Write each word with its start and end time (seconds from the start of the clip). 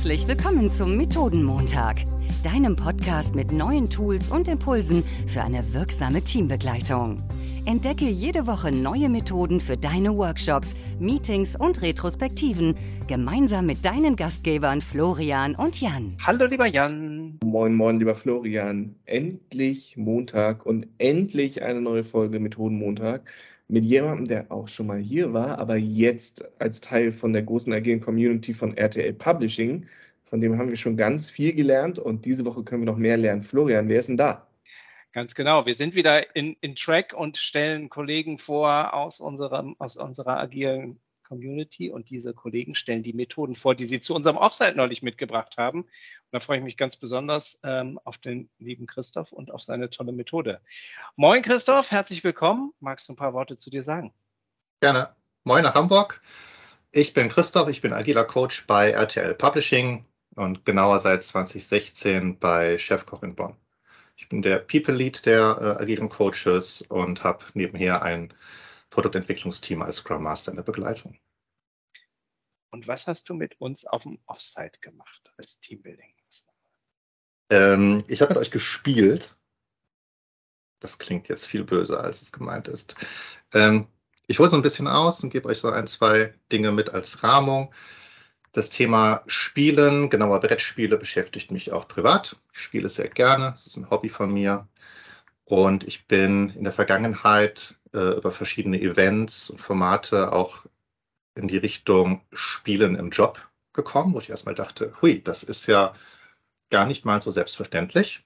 Herzlich 0.00 0.26
willkommen 0.26 0.70
zum 0.70 0.96
Methodenmontag, 0.96 2.06
deinem 2.42 2.74
Podcast 2.74 3.34
mit 3.34 3.52
neuen 3.52 3.90
Tools 3.90 4.30
und 4.30 4.48
Impulsen 4.48 5.04
für 5.26 5.42
eine 5.42 5.74
wirksame 5.74 6.22
Teambegleitung. 6.22 7.22
Entdecke 7.66 8.06
jede 8.06 8.46
Woche 8.46 8.72
neue 8.72 9.08
Methoden 9.08 9.60
für 9.60 9.76
deine 9.76 10.16
Workshops, 10.16 10.74
Meetings 10.98 11.54
und 11.54 11.82
Retrospektiven 11.82 12.74
gemeinsam 13.06 13.66
mit 13.66 13.84
deinen 13.84 14.16
Gastgebern 14.16 14.80
Florian 14.80 15.54
und 15.54 15.80
Jan. 15.80 16.16
Hallo 16.24 16.46
lieber 16.46 16.66
Jan. 16.66 17.38
Moin, 17.44 17.74
moin, 17.74 17.98
lieber 17.98 18.14
Florian. 18.14 18.94
Endlich 19.04 19.96
Montag 19.96 20.64
und 20.64 20.86
endlich 20.98 21.62
eine 21.62 21.82
neue 21.82 22.04
Folge 22.04 22.40
Methodenmontag 22.40 23.30
mit 23.68 23.84
jemandem, 23.84 24.26
der 24.26 24.50
auch 24.50 24.68
schon 24.68 24.86
mal 24.86 24.98
hier 24.98 25.32
war, 25.32 25.58
aber 25.58 25.76
jetzt 25.76 26.44
als 26.58 26.80
Teil 26.80 27.12
von 27.12 27.32
der 27.32 27.42
großen 27.42 27.72
agilen 27.72 28.00
Community 28.00 28.52
von 28.52 28.76
RTL 28.76 29.12
Publishing. 29.12 29.86
Von 30.30 30.40
dem 30.40 30.56
haben 30.58 30.70
wir 30.70 30.76
schon 30.76 30.96
ganz 30.96 31.28
viel 31.28 31.52
gelernt 31.52 31.98
und 31.98 32.24
diese 32.24 32.44
Woche 32.44 32.62
können 32.62 32.82
wir 32.82 32.86
noch 32.86 32.96
mehr 32.96 33.16
lernen. 33.16 33.42
Florian, 33.42 33.88
wer 33.88 33.98
ist 33.98 34.08
denn 34.08 34.16
da? 34.16 34.46
Ganz 35.12 35.34
genau. 35.34 35.66
Wir 35.66 35.74
sind 35.74 35.96
wieder 35.96 36.36
in, 36.36 36.56
in 36.60 36.76
Track 36.76 37.14
und 37.14 37.36
stellen 37.36 37.90
Kollegen 37.90 38.38
vor 38.38 38.94
aus, 38.94 39.18
unserem, 39.18 39.74
aus 39.80 39.96
unserer 39.96 40.38
agilen 40.38 41.00
Community 41.24 41.90
und 41.90 42.10
diese 42.10 42.32
Kollegen 42.32 42.76
stellen 42.76 43.02
die 43.02 43.12
Methoden 43.12 43.56
vor, 43.56 43.74
die 43.74 43.86
sie 43.86 43.98
zu 43.98 44.14
unserem 44.14 44.36
Offsite 44.36 44.76
neulich 44.76 45.02
mitgebracht 45.02 45.56
haben. 45.58 45.82
Und 45.82 45.88
da 46.30 46.38
freue 46.38 46.58
ich 46.58 46.64
mich 46.64 46.76
ganz 46.76 46.96
besonders 46.96 47.58
ähm, 47.64 47.98
auf 48.04 48.18
den 48.18 48.48
lieben 48.58 48.86
Christoph 48.86 49.32
und 49.32 49.50
auf 49.50 49.62
seine 49.62 49.90
tolle 49.90 50.12
Methode. 50.12 50.60
Moin 51.16 51.42
Christoph, 51.42 51.90
herzlich 51.90 52.22
willkommen. 52.22 52.72
Magst 52.78 53.08
du 53.08 53.14
ein 53.14 53.16
paar 53.16 53.32
Worte 53.32 53.56
zu 53.56 53.68
dir 53.68 53.82
sagen? 53.82 54.12
Gerne. 54.80 55.08
Moin 55.42 55.64
nach 55.64 55.74
Hamburg. 55.74 56.22
Ich 56.92 57.14
bin 57.14 57.28
Christoph, 57.28 57.68
ich 57.68 57.80
bin 57.80 57.92
agiler 57.92 58.24
Coach 58.24 58.66
bei 58.68 58.90
RTL 58.90 59.34
Publishing 59.34 60.04
und 60.34 60.64
genauer 60.64 60.98
seit 60.98 61.22
2016 61.22 62.38
bei 62.38 62.78
Chefkoch 62.78 63.22
in 63.22 63.34
Bonn. 63.34 63.56
Ich 64.16 64.28
bin 64.28 64.42
der 64.42 64.58
People 64.58 64.94
Lead 64.94 65.24
der 65.26 65.76
äh, 65.78 65.82
agilen 65.82 66.08
Coaches 66.08 66.82
und 66.82 67.24
habe 67.24 67.44
nebenher 67.54 68.02
ein 68.02 68.32
Produktentwicklungsteam 68.90 69.82
als 69.82 69.96
Scrum 69.96 70.22
Master 70.22 70.52
in 70.52 70.56
der 70.56 70.62
Begleitung. 70.62 71.18
Und 72.70 72.86
was 72.86 73.06
hast 73.06 73.28
du 73.28 73.34
mit 73.34 73.60
uns 73.60 73.86
auf 73.86 74.04
dem 74.04 74.18
Offsite 74.26 74.78
gemacht 74.80 75.32
als 75.36 75.58
Teambuilding? 75.60 76.14
Ähm, 77.50 78.04
ich 78.06 78.22
habe 78.22 78.32
mit 78.32 78.40
euch 78.40 78.50
gespielt. 78.50 79.36
Das 80.78 80.98
klingt 80.98 81.28
jetzt 81.28 81.46
viel 81.46 81.64
böser, 81.64 82.00
als 82.00 82.22
es 82.22 82.32
gemeint 82.32 82.68
ist. 82.68 82.94
Ähm, 83.52 83.88
ich 84.26 84.38
hole 84.38 84.48
so 84.48 84.56
ein 84.56 84.62
bisschen 84.62 84.86
aus 84.86 85.22
und 85.22 85.30
gebe 85.30 85.48
euch 85.48 85.58
so 85.58 85.68
ein, 85.70 85.86
zwei 85.86 86.32
Dinge 86.52 86.72
mit 86.72 86.90
als 86.90 87.22
Rahmung. 87.22 87.74
Das 88.52 88.70
Thema 88.70 89.22
Spielen, 89.26 90.10
genauer 90.10 90.40
Brettspiele, 90.40 90.96
beschäftigt 90.96 91.52
mich 91.52 91.72
auch 91.72 91.86
privat. 91.86 92.36
Ich 92.52 92.60
spiele 92.60 92.88
sehr 92.88 93.08
gerne. 93.08 93.52
Es 93.54 93.66
ist 93.66 93.76
ein 93.76 93.90
Hobby 93.90 94.08
von 94.08 94.32
mir. 94.32 94.66
Und 95.44 95.84
ich 95.84 96.06
bin 96.06 96.50
in 96.50 96.64
der 96.64 96.72
Vergangenheit 96.72 97.76
äh, 97.92 98.16
über 98.16 98.32
verschiedene 98.32 98.80
Events 98.80 99.50
und 99.50 99.60
Formate 99.60 100.32
auch 100.32 100.64
in 101.34 101.48
die 101.48 101.58
Richtung 101.58 102.22
Spielen 102.32 102.96
im 102.96 103.10
Job 103.10 103.48
gekommen, 103.72 104.14
wo 104.14 104.18
ich 104.18 104.30
erstmal 104.30 104.54
dachte, 104.54 104.94
hui, 105.00 105.22
das 105.22 105.42
ist 105.42 105.66
ja 105.66 105.94
gar 106.70 106.86
nicht 106.86 107.04
mal 107.04 107.22
so 107.22 107.30
selbstverständlich. 107.30 108.24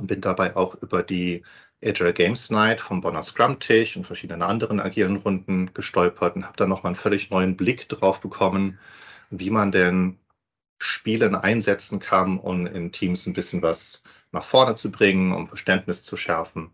Und 0.00 0.06
bin 0.06 0.22
dabei 0.22 0.56
auch 0.56 0.76
über 0.76 1.02
die 1.02 1.42
Agile 1.84 2.14
Games 2.14 2.48
Night 2.48 2.80
vom 2.80 3.02
Bonner 3.02 3.22
Scrum 3.22 3.58
Tisch 3.58 3.98
und 3.98 4.04
verschiedenen 4.04 4.40
anderen 4.40 4.80
agilen 4.80 5.16
Runden 5.16 5.74
gestolpert 5.74 6.36
und 6.36 6.46
habe 6.46 6.56
da 6.56 6.66
nochmal 6.66 6.90
einen 6.90 6.96
völlig 6.96 7.28
neuen 7.28 7.54
Blick 7.54 7.86
drauf 7.86 8.22
bekommen, 8.22 8.78
wie 9.28 9.50
man 9.50 9.72
denn 9.72 10.18
Spielen 10.78 11.34
einsetzen 11.34 12.00
kann, 12.00 12.38
um 12.38 12.66
in 12.66 12.92
Teams 12.92 13.26
ein 13.26 13.34
bisschen 13.34 13.60
was 13.60 14.02
nach 14.32 14.44
vorne 14.44 14.74
zu 14.74 14.90
bringen, 14.90 15.32
um 15.32 15.46
Verständnis 15.46 16.02
zu 16.02 16.16
schärfen. 16.16 16.70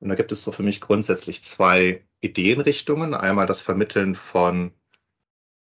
Und 0.00 0.10
da 0.10 0.14
gibt 0.14 0.30
es 0.30 0.44
so 0.44 0.52
für 0.52 0.62
mich 0.62 0.82
grundsätzlich 0.82 1.42
zwei 1.42 2.04
Ideenrichtungen. 2.20 3.14
Einmal 3.14 3.46
das 3.46 3.62
Vermitteln 3.62 4.14
von 4.14 4.72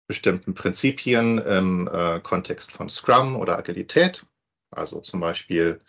bestimmten 0.08 0.54
Prinzipien 0.54 1.38
im 1.38 1.88
äh, 1.88 2.20
Kontext 2.20 2.74
von 2.74 2.90
Scrum 2.90 3.38
oder 3.38 3.58
Agilität. 3.58 4.26
Also 4.72 5.00
zum 5.00 5.22
Beispiel, 5.22 5.80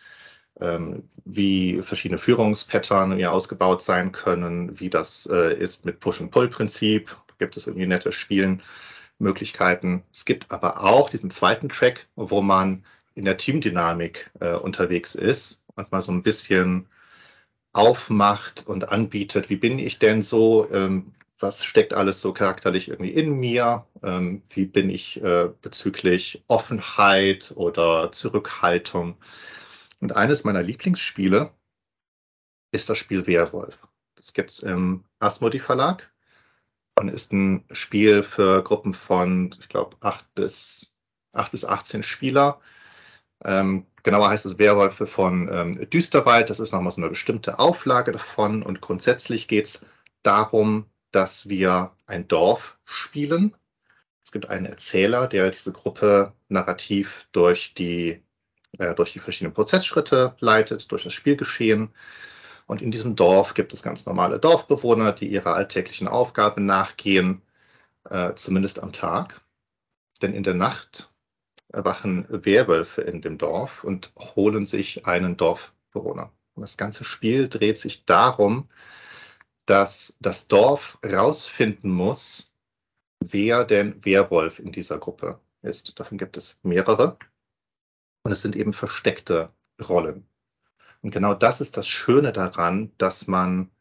wie 1.25 1.81
verschiedene 1.81 2.17
Führungspattern 2.17 3.15
hier 3.15 3.31
ausgebaut 3.31 3.81
sein 3.81 4.11
können, 4.11 4.79
wie 4.79 4.89
das 4.89 5.27
äh, 5.31 5.53
ist 5.53 5.85
mit 5.85 5.99
Push-and-Pull-Prinzip. 5.99 7.15
Gibt 7.37 7.57
es 7.57 7.67
irgendwie 7.67 7.85
nette 7.85 8.11
Spielenmöglichkeiten. 8.11 10.03
Es 10.11 10.25
gibt 10.25 10.51
aber 10.51 10.83
auch 10.83 11.09
diesen 11.09 11.29
zweiten 11.29 11.69
Track, 11.69 12.07
wo 12.15 12.41
man 12.41 12.83
in 13.13 13.25
der 13.25 13.37
Teamdynamik 13.37 14.31
äh, 14.39 14.53
unterwegs 14.53 15.15
ist 15.15 15.63
und 15.75 15.91
mal 15.91 16.01
so 16.01 16.11
ein 16.11 16.23
bisschen 16.23 16.87
aufmacht 17.73 18.65
und 18.67 18.89
anbietet. 18.89 19.49
Wie 19.49 19.55
bin 19.55 19.79
ich 19.79 19.99
denn 19.99 20.21
so? 20.21 20.67
Ähm, 20.71 21.11
was 21.39 21.63
steckt 21.63 21.93
alles 21.93 22.19
so 22.21 22.33
charakterlich 22.33 22.89
irgendwie 22.89 23.11
in 23.11 23.39
mir? 23.39 23.85
Ähm, 24.01 24.41
wie 24.53 24.65
bin 24.65 24.89
ich 24.89 25.21
äh, 25.21 25.49
bezüglich 25.61 26.43
Offenheit 26.47 27.53
oder 27.55 28.11
Zurückhaltung? 28.11 29.17
Und 29.99 30.15
eines 30.15 30.43
meiner 30.43 30.63
Lieblingsspiele 30.63 31.51
ist 32.71 32.89
das 32.89 32.97
Spiel 32.97 33.27
Werwolf. 33.27 33.77
Das 34.15 34.33
gibt 34.33 34.51
es 34.51 34.59
im 34.59 35.05
Asmodi 35.19 35.59
Verlag 35.59 36.11
und 36.99 37.09
ist 37.09 37.31
ein 37.33 37.65
Spiel 37.71 38.23
für 38.23 38.63
Gruppen 38.63 38.93
von, 38.93 39.55
ich 39.59 39.69
glaube, 39.69 39.97
acht 40.01 40.33
bis, 40.35 40.93
acht 41.31 41.51
bis 41.51 41.65
18 41.65 42.03
Spieler 42.03 42.59
ähm, 43.43 43.85
genauer 44.03 44.29
heißt 44.29 44.45
es 44.45 44.59
Werwölfe 44.59 45.05
von 45.05 45.49
ähm, 45.51 45.89
Düsterwald. 45.89 46.49
Das 46.49 46.59
ist 46.59 46.71
nochmal 46.71 46.91
so 46.91 47.01
eine 47.01 47.09
bestimmte 47.09 47.59
Auflage 47.59 48.11
davon. 48.11 48.63
Und 48.63 48.81
grundsätzlich 48.81 49.47
geht 49.47 49.65
es 49.65 49.85
darum, 50.23 50.85
dass 51.11 51.47
wir 51.49 51.91
ein 52.05 52.27
Dorf 52.27 52.79
spielen. 52.85 53.55
Es 54.23 54.31
gibt 54.31 54.49
einen 54.49 54.65
Erzähler, 54.65 55.27
der 55.27 55.49
diese 55.51 55.71
Gruppe 55.71 56.33
narrativ 56.49 57.27
durch 57.31 57.73
die, 57.73 58.21
äh, 58.77 58.93
durch 58.93 59.13
die 59.13 59.19
verschiedenen 59.19 59.53
Prozessschritte 59.53 60.35
leitet, 60.39 60.91
durch 60.91 61.03
das 61.03 61.13
Spielgeschehen. 61.13 61.89
Und 62.65 62.81
in 62.81 62.91
diesem 62.91 63.15
Dorf 63.15 63.53
gibt 63.53 63.73
es 63.73 63.81
ganz 63.81 64.05
normale 64.05 64.39
Dorfbewohner, 64.39 65.13
die 65.13 65.27
ihrer 65.27 65.55
alltäglichen 65.55 66.07
Aufgabe 66.07 66.61
nachgehen, 66.61 67.41
äh, 68.09 68.33
zumindest 68.35 68.81
am 68.83 68.91
Tag. 68.91 69.41
Denn 70.21 70.33
in 70.33 70.43
der 70.43 70.53
Nacht 70.53 71.09
erwachen 71.69 72.25
Werwölfe 72.29 73.01
in 73.01 73.21
dem 73.21 73.37
Dorf 73.37 73.83
und 73.83 74.11
holen 74.17 74.65
sich 74.65 75.05
einen 75.05 75.37
Dorfbewohner. 75.37 76.31
Und 76.55 76.61
das 76.61 76.77
ganze 76.77 77.03
Spiel 77.03 77.49
dreht 77.49 77.77
sich 77.77 78.05
darum, 78.05 78.67
dass 79.65 80.17
das 80.19 80.47
Dorf 80.47 80.97
rausfinden 81.05 81.91
muss, 81.91 82.55
wer 83.19 83.63
denn 83.63 84.03
Werwolf 84.05 84.59
in 84.59 84.71
dieser 84.71 84.97
Gruppe 84.97 85.39
ist. 85.61 85.99
Davon 85.99 86.17
gibt 86.17 86.37
es 86.37 86.59
mehrere. 86.63 87.17
Und 88.27 88.33
es 88.33 88.41
sind 88.41 88.57
eben 88.57 88.73
versteckte 88.73 89.53
Rollen. 89.81 90.27
Und 91.01 91.11
genau 91.11 91.33
das 91.33 91.61
ist 91.61 91.77
das 91.77 91.87
Schöne 91.87 92.33
daran, 92.33 92.91
dass 92.97 93.29
man 93.29 93.71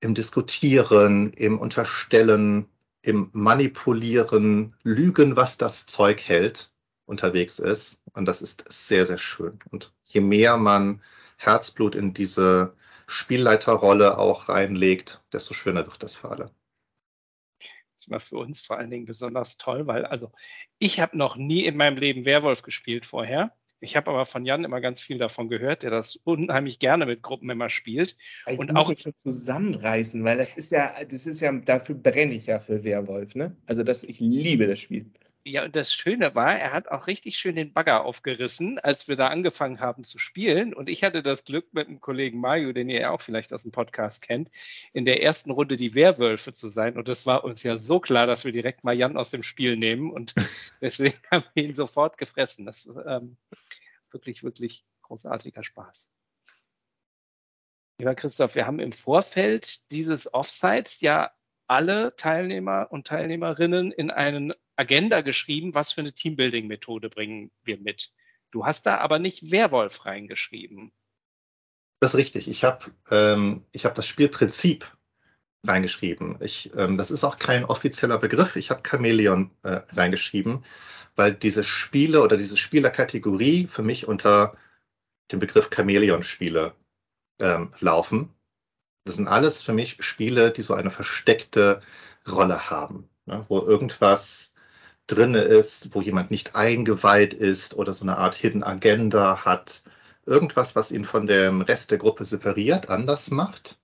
im 0.00 0.14
Diskutieren, 0.14 1.30
im 1.34 1.58
Unterstellen, 1.58 2.66
im 3.02 3.28
Manipulieren, 3.34 4.74
Lügen, 4.84 5.36
was 5.36 5.58
das 5.58 5.84
Zeug 5.84 6.22
hält, 6.22 6.72
unterwegs 7.04 7.58
ist. 7.58 8.00
Und 8.14 8.24
das 8.24 8.40
ist 8.40 8.64
sehr, 8.70 9.04
sehr 9.04 9.18
schön. 9.18 9.58
Und 9.70 9.92
je 10.04 10.22
mehr 10.22 10.56
man 10.56 11.02
Herzblut 11.36 11.94
in 11.94 12.14
diese 12.14 12.72
Spielleiterrolle 13.06 14.16
auch 14.16 14.48
reinlegt, 14.48 15.22
desto 15.30 15.52
schöner 15.52 15.84
wird 15.84 16.02
das 16.02 16.14
für 16.14 16.30
alle. 16.30 16.50
War 18.10 18.20
für 18.20 18.36
uns 18.38 18.60
vor 18.60 18.78
allen 18.78 18.90
Dingen 18.90 19.06
besonders 19.06 19.56
toll, 19.56 19.86
weil 19.86 20.04
also 20.04 20.30
ich 20.78 21.00
habe 21.00 21.16
noch 21.16 21.36
nie 21.36 21.64
in 21.64 21.76
meinem 21.76 21.96
Leben 21.96 22.24
Werwolf 22.24 22.62
gespielt 22.62 23.06
vorher. 23.06 23.52
Ich 23.80 23.96
habe 23.96 24.10
aber 24.10 24.24
von 24.24 24.46
Jan 24.46 24.64
immer 24.64 24.80
ganz 24.80 25.02
viel 25.02 25.18
davon 25.18 25.48
gehört, 25.48 25.82
der 25.82 25.90
das 25.90 26.16
unheimlich 26.16 26.78
gerne 26.78 27.04
mit 27.04 27.22
Gruppen 27.22 27.50
immer 27.50 27.68
spielt. 27.68 28.16
Ich 28.46 28.58
und 28.58 28.74
auch 28.74 28.90
schon 28.96 29.14
zusammenreißen, 29.14 30.24
weil 30.24 30.38
das 30.38 30.56
ist 30.56 30.70
ja, 30.70 31.04
das 31.04 31.26
ist 31.26 31.40
ja, 31.40 31.52
dafür 31.52 31.94
brenne 31.94 32.32
ich 32.32 32.46
ja 32.46 32.60
für 32.60 32.82
Werwolf, 32.82 33.34
ne? 33.34 33.56
Also 33.66 33.82
das, 33.82 34.02
ich 34.02 34.20
liebe 34.20 34.66
das 34.66 34.80
Spiel. 34.80 35.10
Ja, 35.46 35.64
und 35.64 35.76
das 35.76 35.92
Schöne 35.92 36.34
war, 36.34 36.58
er 36.58 36.72
hat 36.72 36.88
auch 36.88 37.06
richtig 37.06 37.36
schön 37.36 37.54
den 37.54 37.74
Bagger 37.74 38.06
aufgerissen, 38.06 38.78
als 38.78 39.08
wir 39.08 39.16
da 39.16 39.28
angefangen 39.28 39.78
haben 39.78 40.02
zu 40.02 40.18
spielen. 40.18 40.72
Und 40.72 40.88
ich 40.88 41.04
hatte 41.04 41.22
das 41.22 41.44
Glück 41.44 41.74
mit 41.74 41.86
dem 41.86 42.00
Kollegen 42.00 42.40
Mario, 42.40 42.72
den 42.72 42.88
ihr 42.88 43.00
ja 43.00 43.10
auch 43.10 43.20
vielleicht 43.20 43.52
aus 43.52 43.62
dem 43.62 43.70
Podcast 43.70 44.22
kennt, 44.22 44.50
in 44.94 45.04
der 45.04 45.22
ersten 45.22 45.50
Runde 45.50 45.76
die 45.76 45.94
Werwölfe 45.94 46.54
zu 46.54 46.70
sein. 46.70 46.96
Und 46.96 47.08
das 47.08 47.26
war 47.26 47.44
uns 47.44 47.62
ja 47.62 47.76
so 47.76 48.00
klar, 48.00 48.26
dass 48.26 48.46
wir 48.46 48.52
direkt 48.52 48.84
mal 48.84 48.96
Jan 48.96 49.18
aus 49.18 49.30
dem 49.30 49.42
Spiel 49.42 49.76
nehmen. 49.76 50.10
Und 50.10 50.34
deswegen 50.80 51.18
haben 51.30 51.44
wir 51.52 51.64
ihn 51.64 51.74
sofort 51.74 52.16
gefressen. 52.16 52.64
Das 52.64 52.86
war 52.86 53.04
ähm, 53.06 53.36
wirklich, 54.12 54.44
wirklich 54.44 54.86
großartiger 55.02 55.62
Spaß. 55.62 56.10
Lieber 57.98 58.14
Christoph, 58.14 58.54
wir 58.54 58.66
haben 58.66 58.80
im 58.80 58.92
Vorfeld 58.92 59.90
dieses 59.90 60.32
Offsites 60.32 61.02
ja 61.02 61.32
alle 61.66 62.14
Teilnehmer 62.16 62.88
und 62.90 63.06
Teilnehmerinnen 63.06 63.92
in 63.92 64.10
eine 64.10 64.56
Agenda 64.76 65.20
geschrieben, 65.20 65.74
was 65.74 65.92
für 65.92 66.00
eine 66.00 66.12
Teambuilding-Methode 66.12 67.08
bringen 67.08 67.50
wir 67.62 67.78
mit. 67.78 68.12
Du 68.50 68.66
hast 68.66 68.86
da 68.86 68.98
aber 68.98 69.18
nicht 69.18 69.50
Werwolf 69.50 70.04
reingeschrieben. 70.06 70.92
Das 72.00 72.14
ist 72.14 72.18
richtig. 72.18 72.48
Ich 72.48 72.64
habe 72.64 72.86
ähm, 73.10 73.64
hab 73.76 73.94
das 73.94 74.06
Spielprinzip 74.06 74.92
reingeschrieben. 75.66 76.36
Ich, 76.40 76.70
ähm, 76.76 76.98
das 76.98 77.10
ist 77.10 77.24
auch 77.24 77.38
kein 77.38 77.64
offizieller 77.64 78.18
Begriff. 78.18 78.56
Ich 78.56 78.70
habe 78.70 78.82
Chameleon 78.86 79.50
äh, 79.62 79.80
reingeschrieben, 79.90 80.64
weil 81.16 81.32
diese 81.34 81.64
Spiele 81.64 82.22
oder 82.22 82.36
diese 82.36 82.56
Spielerkategorie 82.56 83.66
für 83.66 83.82
mich 83.82 84.06
unter 84.06 84.56
dem 85.32 85.38
Begriff 85.38 85.70
Chameleon-Spiele 85.70 86.74
ähm, 87.40 87.72
laufen. 87.80 88.30
Das 89.04 89.16
sind 89.16 89.28
alles 89.28 89.62
für 89.62 89.72
mich 89.72 89.98
Spiele, 90.00 90.50
die 90.50 90.62
so 90.62 90.74
eine 90.74 90.90
versteckte 90.90 91.80
Rolle 92.26 92.70
haben, 92.70 93.08
ne, 93.26 93.44
wo 93.48 93.60
irgendwas 93.60 94.54
drinne 95.06 95.42
ist, 95.42 95.94
wo 95.94 96.00
jemand 96.00 96.30
nicht 96.30 96.56
eingeweiht 96.56 97.34
ist 97.34 97.74
oder 97.74 97.92
so 97.92 98.04
eine 98.04 98.16
Art 98.16 98.34
Hidden 98.34 98.64
Agenda 98.64 99.44
hat. 99.44 99.84
Irgendwas, 100.26 100.74
was 100.74 100.90
ihn 100.90 101.04
von 101.04 101.26
dem 101.26 101.60
Rest 101.60 101.90
der 101.90 101.98
Gruppe 101.98 102.24
separiert, 102.24 102.88
anders 102.88 103.30
macht. 103.30 103.78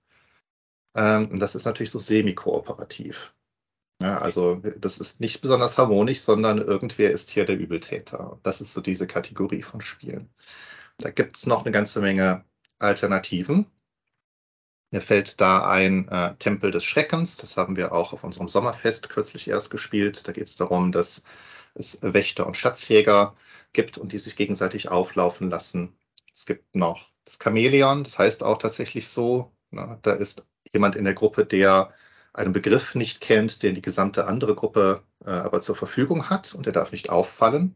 Ähm, 0.95 1.29
und 1.31 1.39
das 1.39 1.55
ist 1.55 1.65
natürlich 1.65 1.91
so 1.91 1.99
semi-kooperativ. 1.99 3.33
Ja, 4.01 4.17
also 4.17 4.55
das 4.77 4.97
ist 4.97 5.19
nicht 5.19 5.41
besonders 5.41 5.77
harmonisch, 5.77 6.21
sondern 6.21 6.57
irgendwer 6.57 7.11
ist 7.11 7.29
hier 7.29 7.45
der 7.45 7.57
Übeltäter. 7.57 8.39
Das 8.41 8.59
ist 8.59 8.73
so 8.73 8.81
diese 8.81 9.05
Kategorie 9.05 9.61
von 9.61 9.81
Spielen. 9.81 10.33
Da 10.97 11.11
gibt 11.11 11.37
es 11.37 11.45
noch 11.45 11.61
eine 11.63 11.71
ganze 11.71 12.01
Menge 12.01 12.43
Alternativen. 12.79 13.67
Mir 14.91 15.01
fällt 15.01 15.39
da 15.39 15.67
ein 15.69 16.07
äh, 16.09 16.35
Tempel 16.35 16.71
des 16.71 16.83
Schreckens. 16.83 17.37
Das 17.37 17.57
haben 17.57 17.77
wir 17.77 17.93
auch 17.93 18.13
auf 18.13 18.23
unserem 18.23 18.49
Sommerfest 18.49 19.09
kürzlich 19.09 19.47
erst 19.47 19.71
gespielt. 19.71 20.27
Da 20.27 20.33
geht 20.33 20.47
es 20.47 20.57
darum, 20.57 20.91
dass 20.91 21.23
es 21.73 21.99
Wächter 22.01 22.45
und 22.45 22.57
Schatzjäger 22.57 23.35
gibt 23.73 23.97
und 23.97 24.11
die 24.11 24.17
sich 24.17 24.35
gegenseitig 24.35 24.89
auflaufen 24.89 25.49
lassen. 25.49 25.95
Es 26.33 26.45
gibt 26.45 26.75
noch 26.75 27.09
das 27.25 27.39
Chamäleon. 27.41 28.03
Das 28.03 28.19
heißt 28.19 28.43
auch 28.43 28.57
tatsächlich 28.57 29.07
so, 29.07 29.51
ne, 29.71 29.97
da 30.01 30.11
ist 30.13 30.45
jemand 30.73 30.95
in 30.97 31.05
der 31.05 31.13
Gruppe, 31.13 31.45
der 31.45 31.93
einen 32.33 32.53
Begriff 32.53 32.95
nicht 32.95 33.21
kennt, 33.21 33.63
den 33.63 33.75
die 33.75 33.81
gesamte 33.81 34.25
andere 34.25 34.55
Gruppe 34.55 35.03
äh, 35.25 35.29
aber 35.29 35.61
zur 35.61 35.75
Verfügung 35.75 36.29
hat 36.29 36.53
und 36.53 36.65
der 36.65 36.73
darf 36.73 36.91
nicht 36.91 37.09
auffallen. 37.09 37.75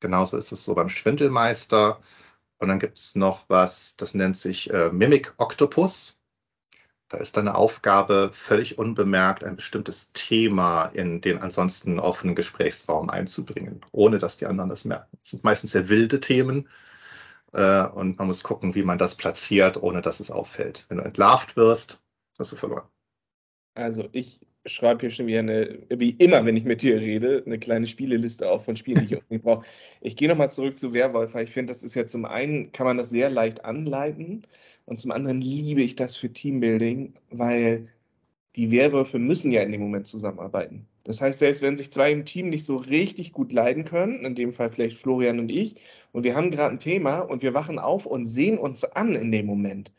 Genauso 0.00 0.36
ist 0.36 0.52
es 0.52 0.64
so 0.64 0.74
beim 0.74 0.88
Schwindelmeister. 0.88 2.00
Und 2.58 2.68
dann 2.68 2.78
gibt 2.78 2.98
es 2.98 3.16
noch 3.16 3.44
was, 3.48 3.96
das 3.96 4.14
nennt 4.14 4.36
sich 4.36 4.70
äh, 4.70 4.90
Mimic 4.90 5.34
Octopus. 5.36 6.21
Da 7.12 7.18
ist 7.18 7.36
deine 7.36 7.56
Aufgabe, 7.56 8.30
völlig 8.32 8.78
unbemerkt 8.78 9.44
ein 9.44 9.56
bestimmtes 9.56 10.12
Thema 10.14 10.86
in 10.86 11.20
den 11.20 11.42
ansonsten 11.42 12.00
offenen 12.00 12.34
Gesprächsraum 12.34 13.10
einzubringen, 13.10 13.84
ohne 13.92 14.18
dass 14.18 14.38
die 14.38 14.46
anderen 14.46 14.70
das 14.70 14.86
merken. 14.86 15.18
Das 15.20 15.28
sind 15.28 15.44
meistens 15.44 15.72
sehr 15.72 15.90
wilde 15.90 16.20
Themen 16.20 16.70
äh, 17.52 17.82
und 17.84 18.18
man 18.18 18.28
muss 18.28 18.42
gucken, 18.42 18.74
wie 18.74 18.82
man 18.82 18.96
das 18.96 19.14
platziert, 19.14 19.76
ohne 19.82 20.00
dass 20.00 20.20
es 20.20 20.30
auffällt. 20.30 20.86
Wenn 20.88 20.96
du 20.96 21.04
entlarvt 21.04 21.54
wirst, 21.54 22.02
hast 22.38 22.52
du 22.52 22.56
verloren. 22.56 22.88
Also 23.74 24.08
ich 24.12 24.40
schreibe 24.66 25.00
hier 25.00 25.10
schon 25.10 25.26
wie, 25.26 25.38
eine, 25.38 25.78
wie 25.88 26.10
immer, 26.10 26.44
wenn 26.44 26.56
ich 26.56 26.64
mit 26.64 26.82
dir 26.82 27.00
rede, 27.00 27.42
eine 27.44 27.58
kleine 27.58 27.86
Spieleliste 27.86 28.50
auf 28.50 28.64
von 28.64 28.76
Spielen, 28.76 29.00
die 29.00 29.14
ich 29.14 29.16
unbedingt 29.16 29.42
brauche. 29.42 29.66
Ich 30.00 30.16
gehe 30.16 30.28
nochmal 30.28 30.52
zurück 30.52 30.78
zu 30.78 30.92
Werwolf, 30.92 31.34
weil 31.34 31.44
ich 31.44 31.50
finde, 31.50 31.72
das 31.72 31.82
ist 31.82 31.94
ja 31.94 32.06
zum 32.06 32.24
einen, 32.24 32.72
kann 32.72 32.86
man 32.86 32.98
das 32.98 33.10
sehr 33.10 33.30
leicht 33.30 33.64
anleiten 33.64 34.46
und 34.84 35.00
zum 35.00 35.10
anderen 35.10 35.40
liebe 35.40 35.82
ich 35.82 35.96
das 35.96 36.16
für 36.16 36.32
Teambuilding, 36.32 37.14
weil 37.30 37.88
die 38.56 38.70
Werwölfe 38.70 39.18
müssen 39.18 39.50
ja 39.50 39.62
in 39.62 39.72
dem 39.72 39.80
Moment 39.80 40.06
zusammenarbeiten. 40.06 40.86
Das 41.04 41.20
heißt, 41.20 41.38
selbst 41.38 41.62
wenn 41.62 41.76
sich 41.76 41.90
zwei 41.90 42.12
im 42.12 42.24
Team 42.24 42.48
nicht 42.48 42.64
so 42.64 42.76
richtig 42.76 43.32
gut 43.32 43.50
leiden 43.50 43.84
können, 43.84 44.24
in 44.24 44.34
dem 44.34 44.52
Fall 44.52 44.70
vielleicht 44.70 44.98
Florian 44.98 45.40
und 45.40 45.50
ich, 45.50 45.74
und 46.12 46.22
wir 46.22 46.36
haben 46.36 46.50
gerade 46.50 46.72
ein 46.72 46.78
Thema 46.78 47.20
und 47.20 47.42
wir 47.42 47.54
wachen 47.54 47.78
auf 47.78 48.06
und 48.06 48.26
sehen 48.26 48.58
uns 48.58 48.84
an 48.84 49.14
in 49.14 49.32
dem 49.32 49.46
Moment, 49.46 49.92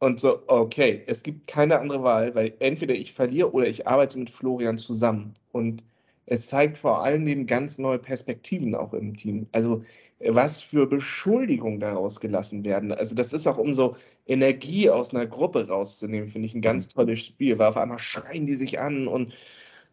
und 0.00 0.20
so, 0.20 0.42
okay, 0.46 1.02
es 1.06 1.22
gibt 1.22 1.46
keine 1.46 1.78
andere 1.80 2.02
Wahl, 2.02 2.34
weil 2.34 2.54
entweder 2.60 2.94
ich 2.94 3.12
verliere 3.12 3.52
oder 3.52 3.66
ich 3.66 3.86
arbeite 3.86 4.18
mit 4.18 4.30
Florian 4.30 4.78
zusammen. 4.78 5.34
Und 5.50 5.82
es 6.26 6.46
zeigt 6.46 6.78
vor 6.78 7.02
allen 7.02 7.24
Dingen 7.24 7.46
ganz 7.46 7.78
neue 7.78 7.98
Perspektiven 7.98 8.74
auch 8.74 8.92
im 8.92 9.16
Team. 9.16 9.46
Also 9.50 9.82
was 10.20 10.60
für 10.60 10.86
Beschuldigungen 10.86 11.80
daraus 11.80 12.20
gelassen 12.20 12.64
werden. 12.64 12.92
Also 12.92 13.14
das 13.14 13.32
ist 13.32 13.46
auch 13.46 13.58
um 13.58 13.72
so 13.72 13.96
Energie 14.26 14.90
aus 14.90 15.14
einer 15.14 15.26
Gruppe 15.26 15.68
rauszunehmen, 15.68 16.28
finde 16.28 16.46
ich 16.46 16.54
ein 16.54 16.60
ganz 16.60 16.88
tolles 16.88 17.20
Spiel, 17.20 17.58
weil 17.58 17.68
auf 17.68 17.76
einmal 17.76 17.98
schreien 17.98 18.46
die 18.46 18.56
sich 18.56 18.78
an 18.78 19.08
und 19.08 19.32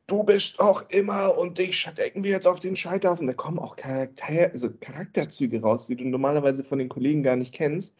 du 0.08 0.24
bist 0.24 0.60
auch 0.60 0.90
immer 0.90 1.38
und 1.38 1.58
dich 1.58 1.80
stecken 1.80 2.24
wir 2.24 2.31
jetzt 2.31 2.48
auf 2.48 2.60
den 2.60 2.75
Scheiterhaufen. 2.75 3.28
Da 3.28 3.34
kommen 3.34 3.60
auch 3.60 3.75
Charakter, 3.75 4.51
also 4.51 4.69
Charakterzüge 4.80 5.62
raus, 5.62 5.88
die 5.88 5.96
du 5.96 6.04
normalerweise 6.06 6.63
von 6.63 6.80
den 6.80 6.90
Kollegen 6.90 7.24
gar 7.24 7.36
nicht 7.36 7.54
kennst. 7.54 7.96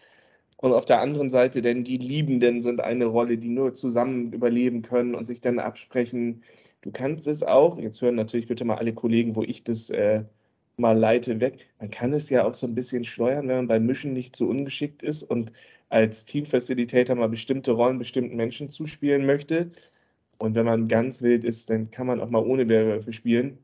Und 0.58 0.74
auf 0.74 0.86
der 0.86 1.02
anderen 1.02 1.30
Seite, 1.30 1.62
denn 1.62 1.84
die 1.84 1.98
Liebenden 1.98 2.62
sind 2.62 2.82
eine 2.82 3.06
Rolle, 3.06 3.38
die 3.38 3.50
nur 3.50 3.74
zusammen 3.74 4.32
überleben 4.34 4.82
können 4.82 5.16
und 5.16 5.26
sich 5.26 5.42
dann 5.42 5.60
absprechen. 5.60 6.44
Du 6.82 6.92
kannst 6.92 7.28
es 7.28 7.44
auch, 7.44 7.78
jetzt 7.78 8.02
hören 8.02 8.16
natürlich 8.16 8.48
bitte 8.48 8.66
mal 8.66 8.78
alle 8.78 8.94
Kollegen, 8.94 9.36
wo 9.36 9.44
ich 9.44 9.64
das 9.64 9.90
äh, 9.90 10.24
mal 10.78 10.98
leite, 10.98 11.40
weg. 11.40 11.68
Man 11.80 11.92
kann 11.92 12.14
es 12.14 12.30
ja 12.30 12.46
auch 12.46 12.54
so 12.54 12.68
ein 12.68 12.76
bisschen 12.76 13.04
steuern, 13.04 13.48
wenn 13.48 13.58
man 13.58 13.68
beim 13.68 13.86
Mischen 13.86 14.14
nicht 14.14 14.36
so 14.36 14.48
ungeschickt 14.48 15.04
ist 15.04 15.24
und 15.24 15.52
als 15.90 16.26
Teamfacilitator 16.26 17.16
mal 17.16 17.30
bestimmte 17.30 17.72
Rollen 17.72 18.00
bestimmten 18.00 18.36
Menschen 18.36 18.70
zuspielen 18.70 19.26
möchte. 19.26 19.72
Und 20.38 20.56
wenn 20.56 20.66
man 20.66 20.88
ganz 20.88 21.22
wild 21.22 21.44
ist, 21.44 21.70
dann 21.70 21.92
kann 21.92 22.08
man 22.08 22.20
auch 22.22 22.30
mal 22.30 22.44
ohne 22.44 22.68
Werwölfe 22.68 23.14
spielen 23.14 23.60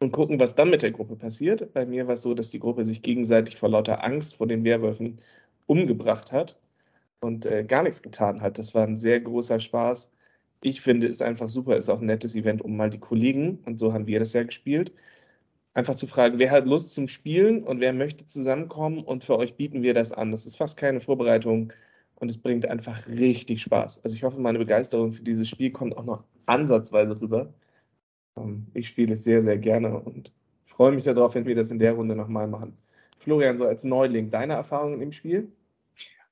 und 0.00 0.12
gucken, 0.12 0.40
was 0.40 0.54
dann 0.54 0.70
mit 0.70 0.82
der 0.82 0.92
Gruppe 0.92 1.16
passiert. 1.16 1.72
Bei 1.72 1.86
mir 1.86 2.06
war 2.06 2.14
es 2.14 2.22
so, 2.22 2.34
dass 2.34 2.50
die 2.50 2.58
Gruppe 2.58 2.84
sich 2.84 3.02
gegenseitig 3.02 3.56
vor 3.56 3.70
lauter 3.70 4.04
Angst 4.04 4.36
vor 4.36 4.46
den 4.46 4.64
Werwölfen 4.64 5.20
umgebracht 5.66 6.32
hat 6.32 6.58
und 7.20 7.46
äh, 7.46 7.64
gar 7.64 7.82
nichts 7.82 8.02
getan 8.02 8.40
hat. 8.40 8.58
Das 8.58 8.74
war 8.74 8.86
ein 8.86 8.98
sehr 8.98 9.20
großer 9.20 9.60
Spaß. 9.60 10.12
Ich 10.62 10.80
finde 10.80 11.06
es 11.08 11.22
einfach 11.22 11.48
super, 11.48 11.76
ist 11.76 11.88
auch 11.88 12.00
ein 12.00 12.06
nettes 12.06 12.34
Event, 12.34 12.62
um 12.62 12.76
mal 12.76 12.90
die 12.90 12.98
Kollegen, 13.00 13.58
und 13.66 13.78
so 13.78 13.92
haben 13.92 14.06
wir 14.06 14.18
das 14.18 14.32
ja 14.32 14.42
gespielt, 14.42 14.92
einfach 15.74 15.94
zu 15.94 16.06
fragen, 16.06 16.38
wer 16.38 16.50
hat 16.50 16.66
Lust 16.66 16.94
zum 16.94 17.08
Spielen 17.08 17.62
und 17.62 17.80
wer 17.80 17.92
möchte 17.92 18.24
zusammenkommen 18.26 19.04
und 19.04 19.24
für 19.24 19.36
euch 19.38 19.56
bieten 19.56 19.82
wir 19.82 19.94
das 19.94 20.12
an. 20.12 20.30
Das 20.30 20.46
ist 20.46 20.56
fast 20.56 20.78
keine 20.78 21.00
Vorbereitung 21.00 21.72
und 22.14 22.30
es 22.30 22.38
bringt 22.38 22.66
einfach 22.66 23.06
richtig 23.08 23.62
Spaß. 23.62 24.02
Also 24.02 24.16
ich 24.16 24.22
hoffe, 24.22 24.40
meine 24.40 24.58
Begeisterung 24.58 25.12
für 25.12 25.22
dieses 25.22 25.48
Spiel 25.48 25.70
kommt 25.70 25.96
auch 25.96 26.04
noch 26.04 26.24
ansatzweise 26.46 27.20
rüber. 27.20 27.52
Ähm, 28.36 28.66
ich 28.74 28.88
spiele 28.88 29.14
es 29.14 29.24
sehr, 29.24 29.42
sehr 29.42 29.58
gerne 29.58 30.00
und 30.00 30.32
freue 30.64 30.92
mich 30.92 31.04
darauf, 31.04 31.34
wenn 31.34 31.46
wir 31.46 31.54
das 31.54 31.70
in 31.70 31.78
der 31.78 31.92
Runde 31.92 32.16
nochmal 32.16 32.48
machen. 32.48 32.76
Florian, 33.18 33.58
so 33.58 33.66
als 33.66 33.84
Neuling, 33.84 34.30
deine 34.30 34.54
Erfahrungen 34.54 35.00
im 35.02 35.12
Spiel? 35.12 35.52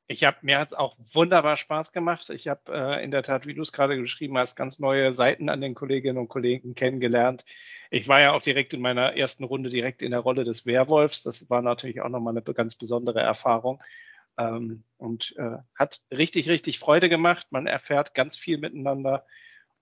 Ich 0.06 0.22
habe 0.24 0.36
mir 0.42 0.58
hat 0.58 0.68
es 0.68 0.74
auch 0.74 0.96
wunderbar 1.12 1.56
Spaß 1.56 1.92
gemacht. 1.92 2.28
Ich 2.28 2.46
habe 2.48 2.60
äh, 2.68 3.02
in 3.02 3.10
der 3.10 3.22
Tat, 3.22 3.46
wie 3.46 3.54
du 3.54 3.62
es 3.62 3.72
gerade 3.72 3.96
geschrieben 3.96 4.36
hast, 4.36 4.54
ganz 4.54 4.78
neue 4.78 5.14
Seiten 5.14 5.48
an 5.48 5.62
den 5.62 5.74
Kolleginnen 5.74 6.18
und 6.18 6.28
Kollegen 6.28 6.74
kennengelernt. 6.74 7.44
Ich 7.90 8.06
war 8.06 8.20
ja 8.20 8.32
auch 8.32 8.42
direkt 8.42 8.74
in 8.74 8.82
meiner 8.82 9.16
ersten 9.16 9.44
Runde 9.44 9.70
direkt 9.70 10.02
in 10.02 10.10
der 10.10 10.20
Rolle 10.20 10.44
des 10.44 10.66
Werwolfs. 10.66 11.22
Das 11.22 11.48
war 11.48 11.62
natürlich 11.62 12.02
auch 12.02 12.10
nochmal 12.10 12.36
eine 12.36 12.42
ganz 12.42 12.74
besondere 12.74 13.20
Erfahrung 13.20 13.82
ähm, 14.38 14.84
und 14.98 15.34
äh, 15.38 15.56
hat 15.74 16.02
richtig, 16.10 16.50
richtig 16.50 16.78
Freude 16.78 17.08
gemacht. 17.08 17.46
Man 17.50 17.66
erfährt 17.66 18.14
ganz 18.14 18.36
viel 18.36 18.58
miteinander 18.58 19.24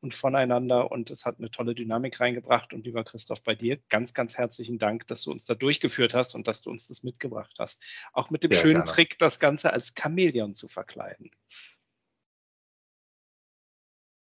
und 0.02 0.14
voneinander 0.14 0.90
und 0.90 1.10
es 1.10 1.24
hat 1.24 1.38
eine 1.38 1.50
tolle 1.50 1.74
Dynamik 1.74 2.18
reingebracht. 2.20 2.72
Und 2.72 2.84
lieber 2.84 3.04
Christoph, 3.04 3.42
bei 3.42 3.54
dir 3.54 3.78
ganz, 3.88 4.14
ganz 4.14 4.36
herzlichen 4.36 4.78
Dank, 4.78 5.06
dass 5.06 5.22
du 5.22 5.30
uns 5.30 5.46
da 5.46 5.54
durchgeführt 5.54 6.12
hast 6.12 6.34
und 6.34 6.48
dass 6.48 6.60
du 6.60 6.70
uns 6.70 6.88
das 6.88 7.04
mitgebracht 7.04 7.54
hast. 7.58 7.80
Auch 8.12 8.28
mit 8.30 8.42
dem 8.42 8.50
ja, 8.50 8.58
schönen 8.58 8.84
gerne. 8.84 8.90
Trick, 8.90 9.18
das 9.18 9.38
Ganze 9.38 9.72
als 9.72 9.94
Chamäleon 9.98 10.54
zu 10.54 10.68
verkleiden. 10.68 11.30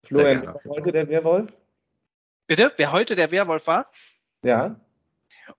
Florian, 0.03 0.43
wer 0.43 0.72
heute 0.72 0.91
der 0.91 1.10
Werwolf? 1.10 1.51
Bitte? 2.45 2.72
Wer 2.77 2.91
heute 2.91 3.15
der 3.15 3.31
Werwolf 3.31 3.65
war? 3.65 3.91
Ja. 4.43 4.79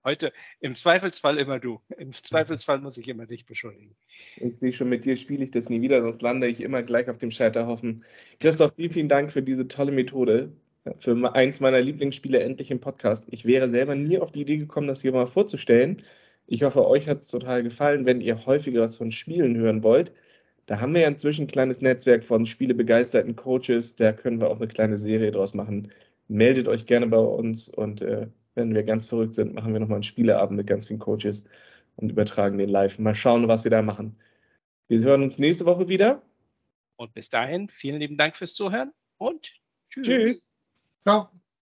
Heute 0.03 0.33
im 0.59 0.75
Zweifelsfall 0.75 1.37
immer 1.37 1.59
du. 1.59 1.81
Im 1.97 2.11
Zweifelsfall 2.11 2.79
muss 2.79 2.97
ich 2.97 3.07
immer 3.07 3.25
dich 3.25 3.45
beschuldigen. 3.45 3.95
Ich 4.37 4.57
sehe 4.57 4.73
schon, 4.73 4.89
mit 4.89 5.05
dir 5.05 5.15
spiele 5.15 5.43
ich 5.43 5.51
das 5.51 5.69
nie 5.69 5.81
wieder, 5.81 6.01
sonst 6.01 6.21
lande 6.21 6.47
ich 6.47 6.61
immer 6.61 6.83
gleich 6.83 7.09
auf 7.09 7.17
dem 7.17 7.31
Scheiterhaufen. 7.31 8.03
Christoph, 8.39 8.73
vielen, 8.75 8.91
vielen 8.91 9.09
Dank 9.09 9.31
für 9.31 9.41
diese 9.41 9.67
tolle 9.67 9.91
Methode. 9.91 10.51
Für 10.99 11.35
eins 11.35 11.59
meiner 11.59 11.81
Lieblingsspiele 11.81 12.39
endlich 12.39 12.71
im 12.71 12.79
Podcast. 12.79 13.25
Ich 13.29 13.45
wäre 13.45 13.69
selber 13.69 13.95
nie 13.95 14.19
auf 14.19 14.31
die 14.31 14.41
Idee 14.41 14.57
gekommen, 14.57 14.87
das 14.87 15.01
hier 15.01 15.11
mal 15.11 15.27
vorzustellen. 15.27 16.01
Ich 16.45 16.63
hoffe, 16.63 16.87
euch 16.87 17.07
hat 17.09 17.21
es 17.21 17.27
total 17.27 17.63
gefallen. 17.63 18.05
Wenn 18.05 18.21
ihr 18.21 18.45
häufiger 18.45 18.81
was 18.81 18.95
von 18.97 19.11
Spielen 19.11 19.57
hören 19.57 19.83
wollt, 19.83 20.13
da 20.65 20.79
haben 20.79 20.93
wir 20.93 21.01
ja 21.01 21.07
inzwischen 21.07 21.43
ein 21.43 21.47
kleines 21.47 21.81
Netzwerk 21.81 22.23
von 22.23 22.45
spielebegeisterten 22.45 23.35
Coaches. 23.35 23.95
Da 23.95 24.13
können 24.13 24.39
wir 24.41 24.49
auch 24.49 24.57
eine 24.57 24.67
kleine 24.67 24.97
Serie 24.97 25.31
draus 25.31 25.53
machen. 25.53 25.91
Meldet 26.27 26.67
euch 26.67 26.85
gerne 26.85 27.07
bei 27.07 27.17
uns 27.17 27.69
und 27.69 28.01
äh, 28.01 28.27
wenn 28.57 28.73
wir 28.73 28.83
ganz 28.83 29.05
verrückt 29.05 29.35
sind, 29.35 29.53
machen 29.53 29.71
wir 29.71 29.79
nochmal 29.79 29.97
einen 29.97 30.03
Spieleabend 30.03 30.57
mit 30.57 30.67
ganz 30.67 30.87
vielen 30.87 30.99
Coaches 30.99 31.45
und 31.95 32.09
übertragen 32.09 32.57
den 32.57 32.69
live. 32.69 32.99
Mal 32.99 33.15
schauen, 33.15 33.47
was 33.47 33.63
wir 33.63 33.71
da 33.71 33.81
machen. 33.81 34.17
Wir 34.87 34.99
hören 34.99 35.23
uns 35.23 35.37
nächste 35.37 35.65
Woche 35.65 35.87
wieder. 35.87 36.21
Und 36.97 37.13
bis 37.13 37.29
dahin, 37.29 37.69
vielen 37.69 37.99
lieben 37.99 38.17
Dank 38.17 38.35
fürs 38.35 38.55
Zuhören 38.55 38.91
und 39.17 39.53
Tschüss. 39.91 40.51
Ciao. 41.03 41.29